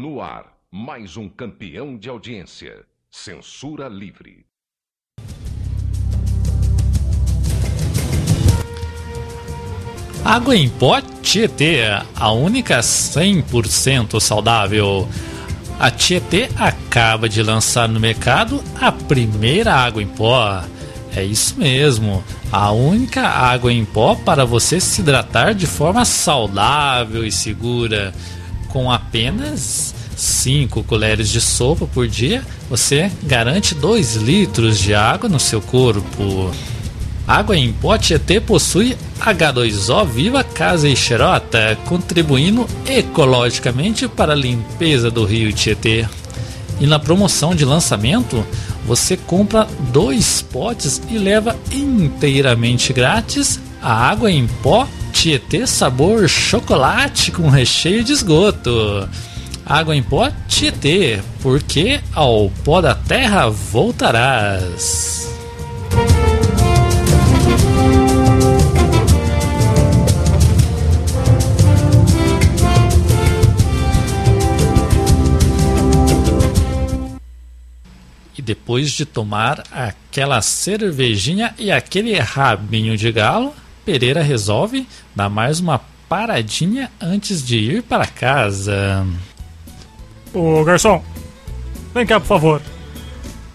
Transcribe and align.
No 0.00 0.20
ar, 0.20 0.44
mais 0.70 1.16
um 1.16 1.28
campeão 1.28 1.98
de 1.98 2.08
audiência. 2.08 2.84
Censura 3.10 3.88
livre. 3.88 4.46
Água 10.24 10.54
em 10.54 10.68
pó 10.68 11.00
Tietê, 11.20 11.80
a 12.14 12.30
única 12.30 12.78
100% 12.78 14.20
saudável. 14.20 15.08
A 15.80 15.90
Tietê 15.90 16.48
acaba 16.56 17.28
de 17.28 17.42
lançar 17.42 17.88
no 17.88 17.98
mercado 17.98 18.62
a 18.80 18.92
primeira 18.92 19.74
água 19.74 20.00
em 20.00 20.06
pó. 20.06 20.62
É 21.16 21.24
isso 21.24 21.58
mesmo, 21.58 22.22
a 22.52 22.70
única 22.70 23.22
água 23.22 23.72
em 23.72 23.84
pó 23.84 24.14
para 24.14 24.44
você 24.44 24.78
se 24.78 25.00
hidratar 25.00 25.56
de 25.56 25.66
forma 25.66 26.04
saudável 26.04 27.26
e 27.26 27.32
segura. 27.32 28.14
Com 28.68 28.90
apenas 28.90 29.94
5 30.16 30.82
colheres 30.84 31.28
de 31.28 31.40
sopa 31.40 31.86
por 31.86 32.06
dia, 32.06 32.44
você 32.68 33.10
garante 33.22 33.74
2 33.74 34.16
litros 34.16 34.78
de 34.78 34.94
água 34.94 35.28
no 35.28 35.40
seu 35.40 35.60
corpo. 35.60 36.50
Água 37.26 37.56
em 37.56 37.72
pó 37.72 37.98
Tietê 37.98 38.40
possui 38.40 38.96
H2O 39.20 40.06
Viva 40.06 40.42
Casa 40.42 40.88
e 40.88 40.96
Xerota, 40.96 41.78
contribuindo 41.86 42.66
ecologicamente 42.86 44.08
para 44.08 44.32
a 44.32 44.36
limpeza 44.36 45.10
do 45.10 45.24
rio 45.24 45.52
Tietê. 45.52 46.06
E 46.80 46.86
na 46.86 46.98
promoção 46.98 47.54
de 47.54 47.64
lançamento, 47.64 48.44
você 48.86 49.16
compra 49.16 49.68
dois 49.92 50.40
potes 50.40 51.02
e 51.10 51.18
leva 51.18 51.54
inteiramente 51.70 52.92
grátis 52.92 53.60
a 53.82 53.92
água 53.92 54.30
em 54.30 54.46
pó 54.46 54.88
Tietê 55.12 55.66
sabor 55.66 56.28
chocolate 56.28 57.30
com 57.30 57.48
recheio 57.48 58.04
de 58.04 58.12
esgoto. 58.12 59.08
Água 59.66 59.94
em 59.94 60.02
pó 60.02 60.30
Tietê, 60.46 61.20
porque 61.42 62.00
ao 62.14 62.50
pó 62.64 62.80
da 62.80 62.94
terra 62.94 63.48
voltarás. 63.48 65.28
Depois 78.48 78.92
de 78.92 79.04
tomar 79.04 79.62
aquela 79.70 80.40
cervejinha 80.40 81.54
e 81.58 81.70
aquele 81.70 82.18
rabinho 82.18 82.96
de 82.96 83.12
galo, 83.12 83.54
Pereira 83.88 84.20
resolve 84.20 84.86
dar 85.16 85.30
mais 85.30 85.60
uma 85.60 85.80
paradinha 86.10 86.92
antes 87.00 87.42
de 87.42 87.56
ir 87.56 87.82
para 87.82 88.06
casa. 88.06 89.06
Ô 90.34 90.62
garçom, 90.62 91.02
vem 91.94 92.04
cá 92.04 92.20
por 92.20 92.26
favor. 92.26 92.62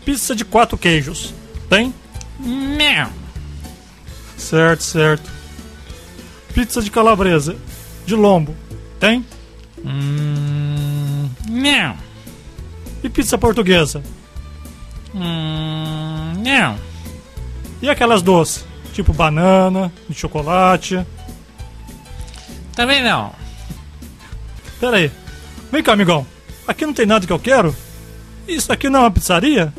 Pizza 0.04 0.36
de 0.36 0.44
quatro 0.44 0.76
queijos. 0.76 1.36
Tem? 1.70 1.94
Não. 2.40 3.12
Certo, 4.36 4.82
certo. 4.82 5.30
Pizza 6.52 6.82
de 6.82 6.90
calabresa. 6.90 7.56
De 8.04 8.16
lombo. 8.16 8.56
Tem? 9.00 9.24
Hum, 9.86 11.30
não. 11.48 11.96
E 13.04 13.08
pizza 13.08 13.38
portuguesa? 13.38 14.02
Hum, 15.14 16.34
não. 16.44 16.76
E 17.84 17.88
aquelas 17.88 18.24
doces? 18.24 18.73
Tipo 18.94 19.12
banana, 19.12 19.92
de 20.08 20.16
chocolate. 20.16 21.06
Também 22.76 23.04
não. 23.04 23.34
Pera 24.80 24.98
aí. 24.98 25.12
Vem 25.72 25.84
cá, 25.84 25.94
amigão. 25.94 26.26
Aqui 26.68 26.86
não 26.86 26.94
tem 26.94 27.06
nada 27.06 27.26
que 27.26 27.34
eu 27.34 27.40
quero? 27.40 27.76
Isso 28.48 28.72
aqui 28.72 28.90
não 28.90 29.00
é 29.00 29.04
uma 29.04 29.12
pizzaria? 29.12 29.74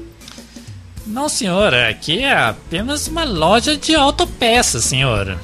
Não, 1.07 1.29
senhor. 1.29 1.73
Aqui 1.73 2.21
é 2.21 2.37
apenas 2.37 3.07
uma 3.07 3.25
loja 3.25 3.77
de 3.77 3.95
autopeças, 3.95 4.85
senhor. 4.85 5.39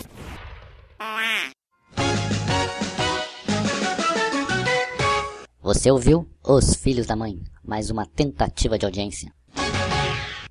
Você 5.63 5.91
ouviu 5.91 6.29
Os 6.43 6.75
Filhos 6.75 7.07
da 7.07 7.15
Mãe? 7.15 7.39
Mais 7.65 7.91
uma 7.91 8.05
tentativa 8.05 8.77
de 8.77 8.85
audiência. 8.85 9.33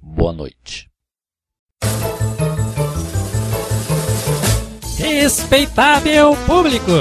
Boa 0.01 0.31
noite. 0.31 0.87
Respeitável 4.99 6.35
público! 6.45 6.91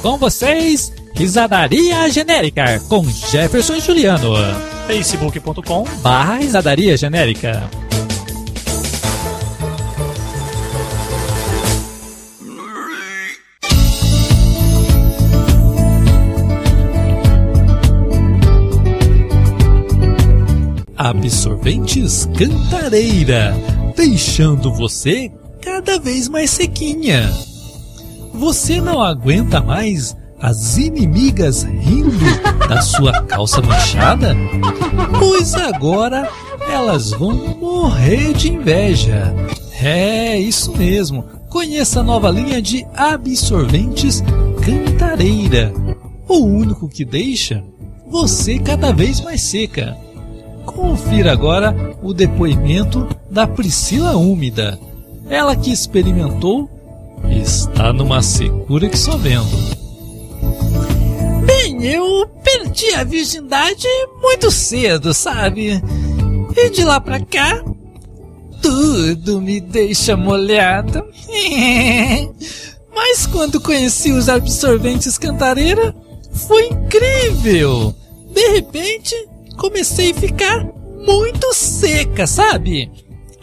Com 0.00 0.16
vocês, 0.16 0.90
Risadaria 1.14 2.08
Genérica 2.08 2.80
com 2.88 3.04
Jefferson 3.04 3.78
Juliano. 3.78 4.32
facebook.com 4.86 5.84
Barra 6.00 6.36
Risadaria 6.36 6.96
Genérica. 6.96 7.68
Absorventes 20.96 22.26
Cantareira, 22.38 23.54
deixando 23.94 24.72
você 24.72 25.30
cada 25.60 25.98
vez 25.98 26.28
mais 26.28 26.50
sequinha. 26.50 27.30
Você 28.34 28.80
não 28.80 29.02
aguenta 29.02 29.60
mais 29.60 30.16
as 30.40 30.78
inimigas 30.78 31.62
rindo 31.64 32.18
da 32.68 32.80
sua 32.80 33.22
calça 33.24 33.60
manchada? 33.60 34.34
Pois 35.18 35.54
agora 35.54 36.28
elas 36.70 37.10
vão 37.10 37.56
morrer 37.58 38.32
de 38.32 38.52
inveja. 38.52 39.34
É, 39.80 40.38
isso 40.38 40.76
mesmo. 40.76 41.24
Conheça 41.48 42.00
a 42.00 42.02
nova 42.02 42.30
linha 42.30 42.62
de 42.62 42.86
absorventes 42.94 44.22
Cantareira. 44.62 45.72
O 46.28 46.44
único 46.44 46.88
que 46.88 47.04
deixa 47.04 47.64
você 48.06 48.58
cada 48.58 48.92
vez 48.92 49.20
mais 49.20 49.42
seca. 49.42 49.96
Confira 50.64 51.32
agora 51.32 51.74
o 52.02 52.12
depoimento 52.12 53.06
da 53.30 53.46
Priscila 53.46 54.16
Úmida. 54.16 54.78
Ela 55.30 55.54
que 55.54 55.70
experimentou 55.70 56.68
está 57.30 57.92
numa 57.92 58.20
secura 58.20 58.88
que 58.88 58.98
só 58.98 59.16
vendo. 59.16 59.46
Bem, 61.46 61.86
eu 61.86 62.26
perdi 62.42 62.92
a 62.94 63.04
virgindade 63.04 63.86
muito 64.20 64.50
cedo, 64.50 65.14
sabe? 65.14 65.80
E 66.56 66.70
de 66.70 66.82
lá 66.82 67.00
pra 67.00 67.20
cá, 67.20 67.62
tudo 68.60 69.40
me 69.40 69.60
deixa 69.60 70.16
molhado. 70.16 71.04
Mas 72.92 73.24
quando 73.26 73.60
conheci 73.60 74.10
os 74.10 74.28
absorventes 74.28 75.16
Cantareira, 75.16 75.94
foi 76.32 76.66
incrível! 76.66 77.94
De 78.32 78.48
repente, 78.48 79.14
comecei 79.56 80.10
a 80.10 80.14
ficar 80.14 80.66
muito 81.06 81.54
seca, 81.54 82.26
sabe? 82.26 82.90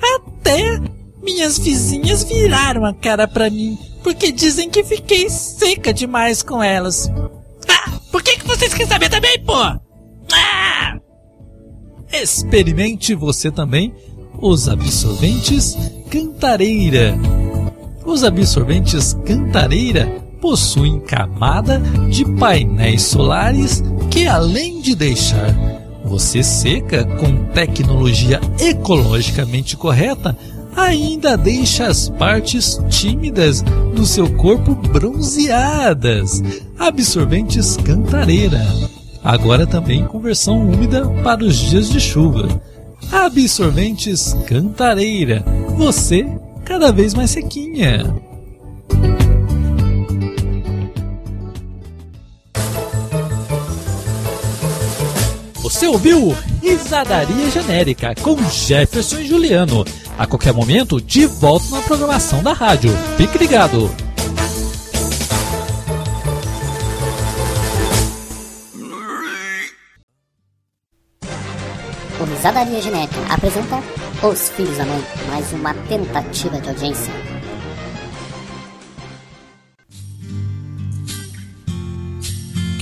Até 0.01 0.81
minhas 1.27 1.59
vizinhas 1.59 2.23
viraram 2.23 2.85
a 2.85 2.93
cara 2.93 3.27
pra 3.27 3.49
mim, 3.49 3.77
porque 4.01 4.31
dizem 4.31 4.69
que 4.69 4.81
fiquei 4.81 5.29
seca 5.29 5.93
demais 5.93 6.41
com 6.41 6.63
elas. 6.63 7.11
Ah, 7.67 7.99
por 8.09 8.23
que, 8.23 8.37
que 8.37 8.47
vocês 8.47 8.73
querem 8.73 8.87
saber 8.87 9.09
também, 9.09 9.37
pô? 9.43 9.53
Ah! 9.53 10.97
Experimente 12.13 13.13
você 13.13 13.51
também 13.51 13.93
os 14.41 14.69
absorventes 14.69 15.75
Cantareira. 16.09 17.13
Os 18.05 18.23
absorventes 18.23 19.13
Cantareira 19.25 20.05
possuem 20.39 20.97
camada 21.01 21.81
de 22.09 22.23
painéis 22.37 23.01
solares 23.01 23.83
que, 24.09 24.25
além 24.25 24.79
de 24.79 24.95
deixar 24.95 25.53
você 26.05 26.41
seca 26.41 27.03
com 27.03 27.47
tecnologia 27.47 28.39
ecologicamente 28.61 29.75
correta, 29.75 30.37
ainda 30.77 31.35
deixa 31.35 31.87
as 31.87 32.07
partes 32.07 32.79
tímidas 32.87 33.63
do 33.95 34.05
seu 34.05 34.31
corpo 34.35 34.75
bronzeadas. 34.75 36.43
Absorventes 36.77 37.75
Cantareira. 37.77 38.63
Agora 39.23 39.65
também 39.65 40.05
com 40.05 40.19
versão 40.19 40.61
úmida 40.61 41.05
para 41.23 41.43
os 41.43 41.55
dias 41.57 41.89
de 41.89 41.99
chuva. 41.99 42.61
Absorventes 43.11 44.37
Cantareira. 44.45 45.43
Você 45.75 46.25
cada 46.63 46.91
vez 46.91 47.13
mais 47.15 47.31
sequinha. 47.31 48.15
Você 55.55 55.87
ouviu 55.87 56.35
Risadaria 56.61 57.51
Genérica 57.51 58.15
com 58.15 58.37
Jefferson 58.49 59.19
e 59.19 59.27
Juliano. 59.27 59.83
A 60.17 60.25
qualquer 60.25 60.51
momento, 60.51 60.99
de 60.99 61.27
volta 61.27 61.69
na 61.69 61.81
programação 61.81 62.41
da 62.41 62.51
rádio. 62.51 62.91
Fique 63.17 63.37
ligado! 63.37 63.85
O 72.19 72.23
Risadaria 72.23 72.81
Genética 72.81 73.21
apresenta 73.31 73.79
Os 74.23 74.49
Filhos 74.49 74.75
da 74.75 74.85
Mãe, 74.85 75.03
mais 75.29 75.53
uma 75.53 75.75
tentativa 75.87 76.59
de 76.59 76.69
audiência. 76.69 77.13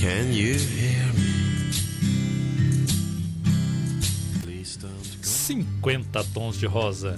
Can 0.00 0.32
you 0.32 0.54
hear 0.54 1.05
50 5.86 6.24
tons 6.34 6.58
de 6.58 6.66
rosa, 6.66 7.16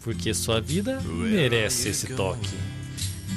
porque 0.00 0.32
sua 0.32 0.60
vida 0.60 1.00
merece 1.00 1.88
esse 1.88 2.14
toque. 2.14 2.54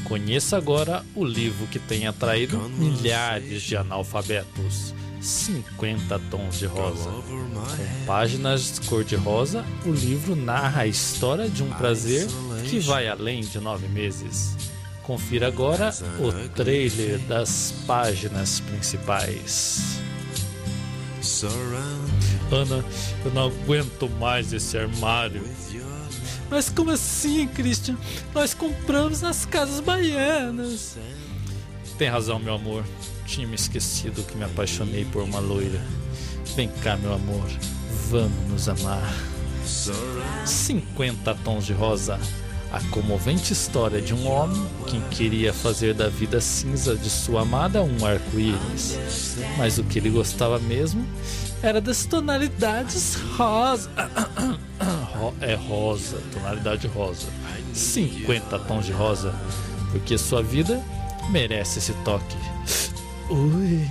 Conheça 0.03 0.57
agora 0.57 1.03
o 1.15 1.25
livro 1.25 1.65
que 1.65 1.79
tem 1.79 2.05
atraído 2.05 2.59
milhares 2.77 3.63
de 3.63 3.75
analfabetos. 3.75 4.93
50 5.19 6.19
tons 6.29 6.59
de 6.59 6.67
rosa. 6.67 7.09
Com 7.09 8.05
páginas 8.05 8.77
cor-de-rosa, 8.77 9.65
o 9.87 9.91
livro 9.91 10.35
narra 10.35 10.83
a 10.83 10.87
história 10.87 11.49
de 11.49 11.63
um 11.63 11.71
prazer 11.71 12.27
que 12.69 12.79
vai 12.79 13.07
além 13.07 13.41
de 13.41 13.59
nove 13.59 13.87
meses. 13.87 14.55
Confira 15.01 15.47
agora 15.47 15.91
o 16.19 16.49
trailer 16.49 17.17
das 17.21 17.73
páginas 17.87 18.59
principais. 18.59 19.99
surround 21.21 22.08
Ana, 22.51 22.83
eu 23.23 23.31
não 23.31 23.47
aguento 23.47 24.09
mais 24.19 24.53
esse 24.53 24.77
armário. 24.77 25.43
Mas 26.49 26.69
como 26.69 26.91
assim, 26.91 27.47
Christian? 27.47 27.95
Nós 28.33 28.53
compramos 28.53 29.21
nas 29.21 29.45
casas 29.45 29.79
baianas. 29.79 30.97
Tem 31.97 32.09
razão, 32.09 32.39
meu 32.39 32.55
amor. 32.55 32.83
Tinha 33.25 33.47
me 33.47 33.55
esquecido 33.55 34.23
que 34.23 34.35
me 34.35 34.45
apaixonei 34.45 35.05
por 35.05 35.21
uma 35.21 35.39
loira. 35.39 35.79
Vem 36.55 36.69
cá, 36.81 36.97
meu 36.97 37.13
amor. 37.13 37.45
Vamos 38.09 38.49
nos 38.49 38.69
amar. 38.69 39.13
surround 39.65 40.49
50 40.49 41.35
tons 41.43 41.65
de 41.65 41.73
rosa. 41.73 42.19
A 42.71 42.79
comovente 42.91 43.51
história 43.51 43.99
de 43.99 44.13
um 44.13 44.27
homem 44.29 44.63
que 44.85 44.99
queria 45.09 45.51
fazer 45.51 45.93
da 45.95 46.07
vida 46.07 46.39
cinza 46.39 46.95
de 46.95 47.09
sua 47.09 47.41
amada 47.41 47.81
um 47.81 48.05
arco-íris. 48.05 48.97
Mas 49.57 49.79
o 49.79 49.83
que 49.83 49.97
ele 49.97 50.11
gostava 50.11 50.59
mesmo 50.59 51.03
era 51.63 51.81
das 51.81 52.05
tonalidades 52.05 53.15
rosa. 53.35 53.89
Ro- 55.17 55.33
É 55.41 55.55
rosa, 55.55 56.17
tonalidade 56.31 56.85
rosa. 56.87 57.27
50 57.73 58.59
tons 58.59 58.85
de 58.85 58.91
rosa. 58.91 59.33
Porque 59.91 60.15
sua 60.17 60.43
vida 60.43 60.79
merece 61.31 61.79
esse 61.79 61.93
toque. 62.05 62.37
Ui. 63.31 63.87